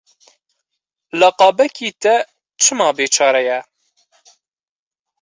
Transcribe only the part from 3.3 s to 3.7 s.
ye?